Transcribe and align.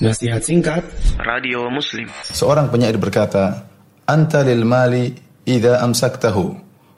Nasihat 0.00 0.40
singkat 0.40 0.80
Radio 1.20 1.68
Muslim 1.68 2.08
Seorang 2.24 2.72
penyair 2.72 2.96
berkata, 2.96 3.68
"Anta 4.08 4.40
lil 4.40 4.64
mali 4.64 5.12
idza 5.44 5.76
amsaktahu 5.84 6.44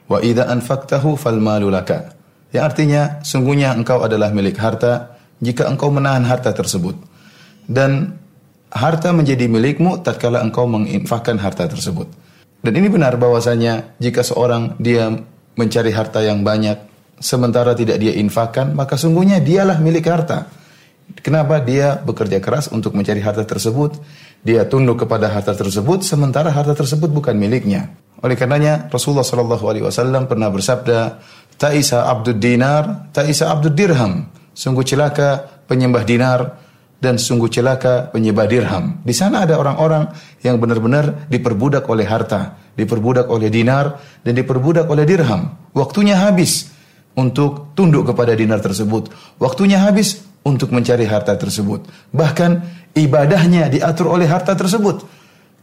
wa 0.07 0.23
idza 0.23 0.47
anfaqtahu 0.47 1.19
fal 1.19 1.35
malu 1.43 1.67
laka." 1.67 2.15
Yang 2.55 2.63
artinya, 2.63 3.19
sungguhnya 3.19 3.75
engkau 3.75 4.07
adalah 4.07 4.31
milik 4.31 4.55
harta 4.55 5.19
jika 5.43 5.67
engkau 5.67 5.91
menahan 5.91 6.23
harta 6.23 6.55
tersebut. 6.55 6.95
Dan 7.67 8.15
harta 8.71 9.11
menjadi 9.11 9.51
milikmu 9.51 9.99
tatkala 9.99 10.39
engkau 10.39 10.63
menginfakkan 10.71 11.35
harta 11.43 11.67
tersebut. 11.67 12.07
Dan 12.63 12.71
ini 12.79 12.87
benar 12.87 13.19
bahwasanya 13.19 13.99
jika 13.99 14.23
seorang 14.23 14.79
dia 14.79 15.11
mencari 15.59 15.91
harta 15.91 16.23
yang 16.23 16.39
banyak 16.47 16.79
sementara 17.19 17.75
tidak 17.75 17.99
dia 17.99 18.15
infakkan, 18.15 18.71
maka 18.71 18.95
sungguhnya 18.95 19.43
dialah 19.43 19.83
milik 19.83 20.07
harta. 20.07 20.62
Kenapa 21.21 21.61
dia 21.61 22.01
bekerja 22.01 22.41
keras 22.41 22.71
untuk 22.73 22.97
mencari 22.97 23.21
harta 23.21 23.45
tersebut? 23.45 24.01
Dia 24.41 24.65
tunduk 24.67 25.05
kepada 25.05 25.29
harta 25.29 25.53
tersebut 25.53 26.03
sementara 26.03 26.49
harta 26.49 26.73
tersebut 26.73 27.11
bukan 27.13 27.37
miliknya. 27.37 27.93
Oleh 28.23 28.39
karenanya 28.39 28.87
Rasulullah 28.87 29.27
Shallallahu 29.27 29.65
Alaihi 29.67 29.85
Wasallam 29.85 30.31
pernah 30.31 30.47
bersabda, 30.47 31.19
Taisa 31.59 32.07
abdud 32.07 32.39
dinar, 32.39 33.11
Taisa 33.11 33.51
abdud 33.51 33.75
dirham. 33.75 34.31
Sungguh 34.55 34.87
celaka 34.87 35.63
penyembah 35.67 36.03
dinar 36.07 36.39
dan 37.03 37.19
sungguh 37.19 37.51
celaka 37.51 38.07
penyembah 38.15 38.47
dirham. 38.47 39.03
Di 39.03 39.11
sana 39.11 39.43
ada 39.43 39.59
orang-orang 39.59 40.07
yang 40.39 40.55
benar-benar 40.55 41.27
diperbudak 41.27 41.83
oleh 41.91 42.07
harta, 42.07 42.55
diperbudak 42.79 43.27
oleh 43.27 43.51
dinar 43.51 43.99
dan 44.23 44.39
diperbudak 44.39 44.87
oleh 44.87 45.03
dirham. 45.03 45.51
Waktunya 45.75 46.15
habis 46.15 46.71
untuk 47.19 47.75
tunduk 47.75 48.07
kepada 48.07 48.31
dinar 48.39 48.63
tersebut. 48.63 49.11
Waktunya 49.35 49.83
habis 49.83 50.23
untuk 50.43 50.75
mencari 50.75 51.07
harta 51.07 51.35
tersebut. 51.39 51.87
Bahkan 52.11 52.51
ibadahnya 52.93 53.71
diatur 53.71 54.11
oleh 54.11 54.27
harta 54.27 54.53
tersebut. 54.53 55.03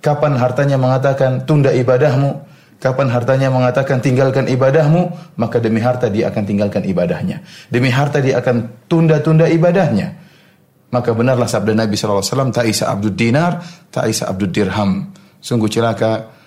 Kapan 0.01 0.41
hartanya 0.41 0.81
mengatakan 0.81 1.45
tunda 1.45 1.69
ibadahmu, 1.71 2.41
kapan 2.81 3.13
hartanya 3.13 3.53
mengatakan 3.53 4.01
tinggalkan 4.01 4.49
ibadahmu, 4.49 5.37
maka 5.37 5.61
demi 5.61 5.85
harta 5.85 6.09
dia 6.09 6.33
akan 6.33 6.43
tinggalkan 6.49 6.83
ibadahnya. 6.89 7.45
Demi 7.69 7.93
harta 7.93 8.25
dia 8.25 8.41
akan 8.41 8.89
tunda-tunda 8.89 9.45
ibadahnya. 9.53 10.17
Maka 10.91 11.15
benarlah 11.15 11.47
sabda 11.47 11.77
Nabi 11.77 11.95
SAW, 11.95 12.51
Ta'isa 12.51 12.91
abdud 12.91 13.15
dinar, 13.15 13.63
Ta'isa 13.93 14.27
abdud 14.27 14.51
dirham. 14.51 15.13
Sungguh 15.39 15.71
celaka 15.71 16.40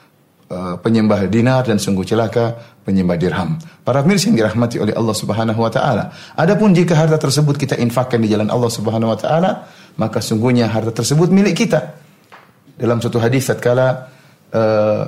uh, 0.50 0.76
penyembah 0.80 1.28
dinar 1.32 1.64
dan 1.68 1.80
sungguh 1.80 2.04
celaka 2.04 2.56
penyembah 2.84 3.16
dirham. 3.16 3.56
Para 3.84 4.04
pemirsa 4.04 4.28
yang 4.32 4.44
dirahmati 4.44 4.80
oleh 4.80 4.94
Allah 4.96 5.16
Subhanahu 5.16 5.60
wa 5.60 5.72
taala. 5.72 6.12
Adapun 6.36 6.76
jika 6.76 6.98
harta 7.00 7.16
tersebut 7.16 7.56
kita 7.56 7.80
infakkan 7.80 8.20
di 8.20 8.28
jalan 8.28 8.52
Allah 8.52 8.72
Subhanahu 8.72 9.14
wa 9.14 9.20
taala, 9.20 9.52
maka 9.96 10.20
sungguhnya 10.20 10.68
harta 10.68 10.92
tersebut 10.92 11.32
milik 11.32 11.64
kita. 11.64 11.96
Dalam 12.74 13.00
suatu 13.00 13.22
hadis 13.22 13.48
tatkala 13.48 14.10
uh, 14.52 15.04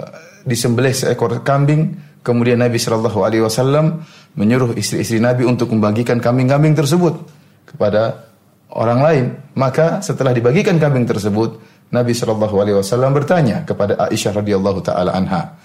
disembelih 0.45 0.94
seekor 0.94 1.42
kambing, 1.42 1.97
kemudian 2.22 2.61
Nabi 2.61 2.77
Shallallahu 2.77 3.25
alaihi 3.25 3.44
wasallam 3.44 4.05
menyuruh 4.38 4.75
istri-istri 4.77 5.17
Nabi 5.17 5.47
untuk 5.47 5.72
membagikan 5.72 6.22
kambing-kambing 6.22 6.75
tersebut 6.77 7.17
kepada 7.66 8.30
orang 8.73 8.99
lain. 9.02 9.25
Maka 9.53 10.02
setelah 10.02 10.33
dibagikan 10.33 10.80
kambing 10.81 11.05
tersebut, 11.05 11.59
Nabi 11.94 12.11
Shallallahu 12.17 12.55
alaihi 12.59 12.77
wasallam 12.81 13.13
bertanya 13.13 13.61
kepada 13.63 13.95
Aisyah 14.09 14.41
radhiyallahu 14.41 14.80
taala 14.81 15.13
anha, 15.13 15.55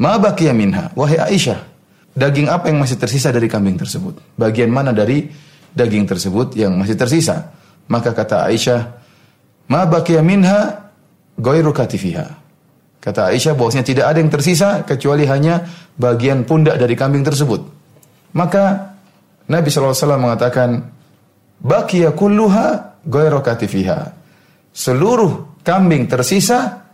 "Ma 0.00 0.18
baqiya 0.18 0.50
minha?" 0.50 0.90
Wahai 0.98 1.16
Aisyah, 1.16 1.58
daging 2.18 2.50
apa 2.50 2.68
yang 2.68 2.82
masih 2.82 2.98
tersisa 2.98 3.30
dari 3.30 3.46
kambing 3.46 3.78
tersebut? 3.78 4.18
Bagian 4.34 4.68
mana 4.68 4.90
dari 4.90 5.30
daging 5.72 6.04
tersebut 6.10 6.58
yang 6.58 6.74
masih 6.74 6.98
tersisa? 6.98 7.54
Maka 7.86 8.10
kata 8.12 8.50
Aisyah, 8.50 8.80
"Ma 9.70 9.86
baqiya 9.86 10.20
minha 10.20 10.90
ghairu 11.38 11.70
katifiha." 11.70 12.26
Kata 12.98 13.30
Aisyah 13.30 13.54
bahwasanya 13.54 13.86
tidak 13.86 14.10
ada 14.10 14.18
yang 14.18 14.28
tersisa 14.28 14.82
kecuali 14.82 15.22
hanya 15.24 15.64
bagian 15.94 16.42
pundak 16.42 16.76
dari 16.76 16.98
kambing 16.98 17.22
tersebut. 17.22 17.62
Maka 18.34 18.94
Nabi 19.48 19.70
SAW 19.70 20.18
mengatakan, 20.20 20.97
Bakia 21.58 22.14
kulluha 22.14 22.98
ghairu 23.02 23.42
katifiha. 23.42 24.14
Seluruh 24.70 25.58
kambing 25.66 26.06
tersisa 26.06 26.86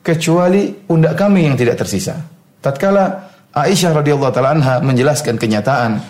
kecuali 0.00 0.72
pundak 0.72 1.12
kambing 1.18 1.52
yang 1.52 1.56
tidak 1.60 1.76
tersisa. 1.76 2.16
Tatkala 2.64 3.28
Aisyah 3.52 4.00
radhiyallahu 4.00 4.32
taala 4.32 4.56
anha 4.56 4.74
menjelaskan 4.80 5.36
kenyataan 5.36 6.00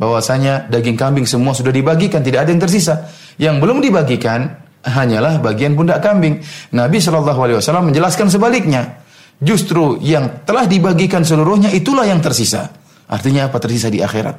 bahwasanya 0.00 0.72
daging 0.72 0.96
kambing 0.96 1.26
semua 1.28 1.52
sudah 1.52 1.70
dibagikan, 1.70 2.24
tidak 2.24 2.48
ada 2.48 2.50
yang 2.56 2.62
tersisa. 2.62 3.06
Yang 3.36 3.56
belum 3.60 3.78
dibagikan 3.84 4.48
hanyalah 4.82 5.38
bagian 5.44 5.76
pundak 5.76 6.00
kambing. 6.00 6.40
Nabi 6.72 6.98
Shallallahu 6.98 7.40
alaihi 7.42 7.58
wasallam 7.60 7.92
menjelaskan 7.92 8.32
sebaliknya. 8.32 9.04
Justru 9.42 9.98
yang 10.00 10.46
telah 10.46 10.70
dibagikan 10.70 11.26
seluruhnya 11.26 11.68
itulah 11.74 12.06
yang 12.06 12.22
tersisa. 12.22 12.70
Artinya 13.10 13.50
apa 13.50 13.58
tersisa 13.58 13.90
di 13.90 13.98
akhirat? 13.98 14.36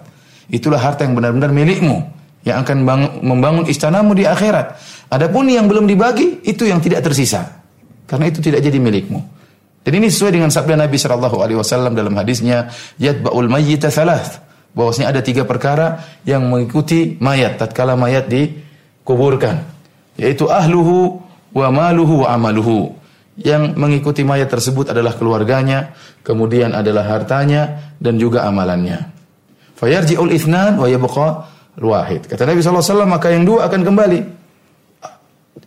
Itulah 0.47 0.79
harta 0.79 1.03
yang 1.03 1.13
benar-benar 1.13 1.51
milikmu 1.51 2.22
yang 2.43 2.63
akan 2.63 2.77
membangun 3.23 3.65
istanamu 3.67 4.11
di 4.15 4.27
akhirat. 4.27 4.75
Adapun 5.11 5.47
yang 5.47 5.67
belum 5.67 5.87
dibagi 5.87 6.43
itu 6.43 6.67
yang 6.67 6.83
tidak 6.83 7.03
tersisa. 7.03 7.63
Karena 8.03 8.27
itu 8.27 8.43
tidak 8.43 8.59
jadi 8.59 8.77
milikmu. 8.77 9.19
Dan 9.83 9.99
ini 9.99 10.07
sesuai 10.07 10.31
dengan 10.39 10.47
sabda 10.47 10.79
Nabi 10.79 10.95
Shallallahu 10.95 11.43
Alaihi 11.43 11.59
Wasallam 11.59 11.91
dalam 11.91 12.15
hadisnya 12.15 12.71
yatba'ul 12.99 13.51
mayyita 13.51 13.91
thalath 13.91 14.39
bahwasanya 14.73 15.13
ada 15.13 15.21
tiga 15.21 15.45
perkara 15.45 16.01
yang 16.25 16.49
mengikuti 16.49 17.19
mayat 17.21 17.61
tatkala 17.61 17.93
mayat 17.93 18.25
dikuburkan 18.25 19.61
yaitu 20.17 20.49
ahluhu 20.49 21.21
wa 21.53 21.67
maluhu 21.69 22.25
wa 22.25 22.33
amaluhu 22.33 22.97
yang 23.37 23.77
mengikuti 23.77 24.25
mayat 24.25 24.49
tersebut 24.49 24.89
adalah 24.89 25.13
keluarganya 25.13 25.93
kemudian 26.25 26.73
adalah 26.73 27.05
hartanya 27.05 27.93
dan 28.01 28.17
juga 28.17 28.49
amalannya 28.49 29.13
fayarji'ul 29.77 30.33
ithnan 30.33 30.81
wa 30.81 30.89
yabqa 30.89 31.52
wahid 31.81 32.29
kata 32.29 32.45
Nabi 32.45 32.61
SAW 32.61 33.05
maka 33.05 33.33
yang 33.33 33.47
dua 33.47 33.65
akan 33.65 33.81
kembali 33.81 34.19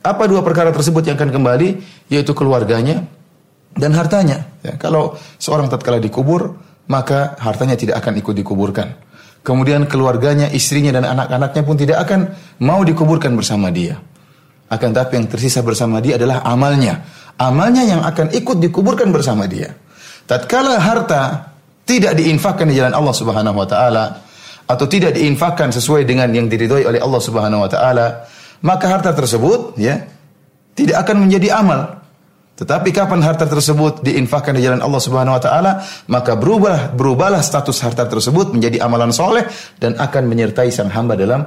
apa 0.07 0.23
dua 0.31 0.43
perkara 0.43 0.71
tersebut 0.71 1.03
yang 1.07 1.19
akan 1.19 1.31
kembali 1.35 1.69
yaitu 2.11 2.31
keluarganya 2.35 3.07
dan 3.77 3.93
hartanya. 3.93 4.49
Ya, 4.65 4.75
kalau 4.81 5.15
seorang 5.37 5.69
tatkala 5.69 6.01
dikubur, 6.01 6.57
maka 6.89 7.37
hartanya 7.39 7.77
tidak 7.77 8.01
akan 8.01 8.19
ikut 8.19 8.35
dikuburkan. 8.35 8.89
Kemudian 9.45 9.87
keluarganya, 9.87 10.51
istrinya 10.51 10.91
dan 10.91 11.07
anak-anaknya 11.07 11.63
pun 11.63 11.77
tidak 11.79 12.03
akan 12.03 12.35
mau 12.65 12.83
dikuburkan 12.83 13.31
bersama 13.39 13.71
dia. 13.71 14.01
Akan 14.67 14.91
tapi 14.91 15.23
yang 15.23 15.31
tersisa 15.31 15.63
bersama 15.63 16.03
dia 16.03 16.19
adalah 16.19 16.43
amalnya. 16.43 17.07
Amalnya 17.39 17.87
yang 17.87 18.03
akan 18.03 18.35
ikut 18.35 18.59
dikuburkan 18.59 19.15
bersama 19.15 19.47
dia. 19.47 19.71
Tatkala 20.27 20.83
harta 20.83 21.55
tidak 21.87 22.19
diinfakkan 22.19 22.67
di 22.67 22.75
jalan 22.75 22.91
Allah 22.91 23.15
Subhanahu 23.15 23.63
wa 23.63 23.69
taala 23.69 24.26
atau 24.67 24.87
tidak 24.91 25.15
diinfakkan 25.15 25.71
sesuai 25.71 26.03
dengan 26.03 26.31
yang 26.35 26.51
diridhoi 26.51 26.85
oleh 26.87 27.01
Allah 27.01 27.23
Subhanahu 27.23 27.63
wa 27.63 27.71
taala, 27.71 28.27
maka 28.67 28.87
harta 28.91 29.15
tersebut 29.15 29.79
ya 29.79 30.03
tidak 30.75 31.07
akan 31.07 31.27
menjadi 31.27 31.55
amal. 31.57 32.03
Tetapi 32.57 32.89
kapan 32.89 33.21
harta 33.21 33.45
tersebut 33.45 34.01
diinfakkan 34.01 34.57
di 34.57 34.65
jalan 34.65 34.81
Allah 34.81 35.01
Subhanahu 35.01 35.37
wa 35.37 35.43
taala, 35.43 35.73
maka 36.09 36.35
berubah 36.35 36.97
berubahlah 36.97 37.45
status 37.45 37.85
harta 37.85 38.09
tersebut 38.09 38.57
menjadi 38.57 38.81
amalan 38.81 39.13
soleh 39.13 39.45
dan 39.77 39.95
akan 40.01 40.25
menyertai 40.25 40.73
sang 40.73 40.89
hamba 40.89 41.15
dalam 41.21 41.45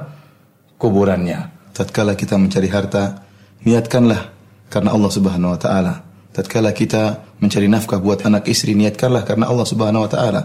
kuburannya. 0.78 1.50
Tatkala 1.74 2.14
kita 2.14 2.38
mencari 2.38 2.70
harta, 2.70 3.26
niatkanlah 3.66 4.32
karena 4.70 4.94
Allah 4.94 5.10
Subhanahu 5.10 5.54
wa 5.54 5.60
taala. 5.60 5.94
Tatkala 6.30 6.70
kita 6.70 7.26
mencari 7.42 7.66
nafkah 7.66 7.98
buat 7.98 8.22
anak 8.22 8.46
istri, 8.46 8.78
niatkanlah 8.78 9.26
karena 9.26 9.50
Allah 9.50 9.66
Subhanahu 9.66 10.06
wa 10.06 10.10
taala. 10.10 10.40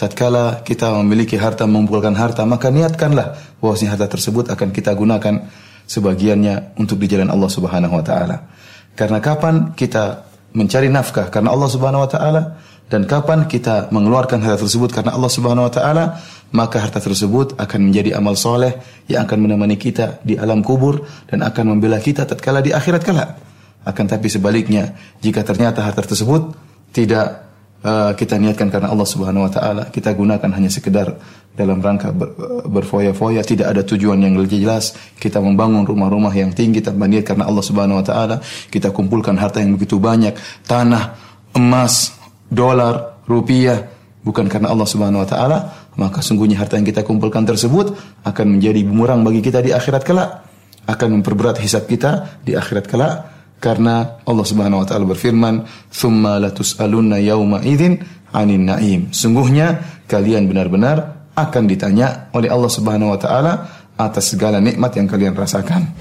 Tatkala 0.00 0.64
kita 0.64 0.96
memiliki 1.04 1.36
harta, 1.36 1.68
mengumpulkan 1.68 2.16
harta, 2.16 2.48
maka 2.48 2.72
niatkanlah 2.72 3.60
bahwasanya 3.60 4.00
harta 4.00 4.08
tersebut 4.08 4.48
akan 4.48 4.72
kita 4.72 4.96
gunakan 4.96 5.44
sebagiannya 5.84 6.80
untuk 6.80 6.96
di 6.96 7.04
jalan 7.04 7.28
Allah 7.28 7.52
Subhanahu 7.52 8.00
wa 8.00 8.00
taala. 8.00 8.48
Karena 8.96 9.20
kapan 9.20 9.76
kita 9.76 10.24
mencari 10.56 10.88
nafkah 10.88 11.28
karena 11.28 11.52
Allah 11.52 11.68
Subhanahu 11.68 12.08
wa 12.08 12.08
taala 12.08 12.42
dan 12.88 13.04
kapan 13.04 13.44
kita 13.44 13.92
mengeluarkan 13.92 14.40
harta 14.40 14.64
tersebut 14.64 14.88
karena 14.88 15.12
Allah 15.12 15.28
Subhanahu 15.28 15.68
wa 15.68 15.72
taala, 15.76 16.16
maka 16.56 16.80
harta 16.80 16.96
tersebut 17.04 17.60
akan 17.60 17.92
menjadi 17.92 18.16
amal 18.16 18.40
soleh 18.40 18.80
yang 19.04 19.28
akan 19.28 19.36
menemani 19.36 19.76
kita 19.76 20.24
di 20.24 20.40
alam 20.40 20.64
kubur 20.64 21.04
dan 21.28 21.44
akan 21.44 21.76
membela 21.76 22.00
kita 22.00 22.24
tatkala 22.24 22.64
di 22.64 22.72
akhirat 22.72 23.04
kelak. 23.04 23.36
Akan 23.84 24.08
tapi 24.08 24.32
sebaliknya, 24.32 24.96
jika 25.20 25.44
ternyata 25.44 25.84
harta 25.84 26.08
tersebut 26.08 26.56
tidak 26.96 27.49
uh, 27.84 28.12
kita 28.16 28.36
niatkan 28.36 28.68
karena 28.68 28.92
Allah 28.92 29.08
Subhanahu 29.08 29.46
wa 29.48 29.52
taala, 29.52 29.82
kita 29.88 30.12
gunakan 30.12 30.50
hanya 30.52 30.70
sekedar 30.70 31.16
dalam 31.56 31.82
rangka 31.82 32.12
ber, 32.14 32.32
berfoya-foya, 32.68 33.44
tidak 33.44 33.72
ada 33.76 33.82
tujuan 33.84 34.20
yang 34.20 34.36
jelas. 34.46 34.96
Kita 35.16 35.42
membangun 35.42 35.84
rumah-rumah 35.84 36.32
yang 36.32 36.52
tinggi 36.56 36.80
tanpa 36.80 37.08
niat 37.08 37.24
karena 37.26 37.48
Allah 37.48 37.64
Subhanahu 37.64 38.00
wa 38.00 38.06
taala, 38.06 38.36
kita 38.72 38.92
kumpulkan 38.92 39.36
harta 39.36 39.60
yang 39.60 39.76
begitu 39.76 40.00
banyak, 40.00 40.36
tanah, 40.64 41.16
emas, 41.56 42.16
dolar, 42.48 43.20
rupiah, 43.28 43.88
bukan 44.24 44.46
karena 44.48 44.72
Allah 44.72 44.88
Subhanahu 44.88 45.24
wa 45.24 45.28
taala, 45.28 45.58
maka 45.96 46.24
sungguhnya 46.24 46.60
harta 46.60 46.80
yang 46.80 46.86
kita 46.88 47.04
kumpulkan 47.04 47.44
tersebut 47.44 47.92
akan 48.24 48.46
menjadi 48.56 48.80
bumerang 48.86 49.20
bagi 49.26 49.44
kita 49.44 49.60
di 49.60 49.72
akhirat 49.72 50.04
kelak. 50.04 50.30
Akan 50.88 51.12
memperberat 51.12 51.60
hisab 51.60 51.86
kita 51.86 52.40
di 52.42 52.56
akhirat 52.56 52.88
kelak 52.88 53.29
karena 53.60 54.24
Allah 54.24 54.46
Subhanahu 54.48 54.82
wa 54.82 54.86
taala 54.88 55.04
berfirman, 55.04 55.68
"Tsumma 55.92 56.40
latus'alunna 56.40 57.20
yauma 57.20 57.60
idzin 57.60 58.00
'anin 58.32 58.64
na'im." 58.66 59.12
Sungguhnya 59.12 60.00
kalian 60.08 60.48
benar-benar 60.48 61.30
akan 61.36 61.64
ditanya 61.68 62.32
oleh 62.32 62.48
Allah 62.48 62.72
Subhanahu 62.72 63.14
wa 63.14 63.20
taala 63.20 63.52
atas 64.00 64.32
segala 64.32 64.58
nikmat 64.58 64.96
yang 64.96 65.06
kalian 65.06 65.36
rasakan. 65.36 65.92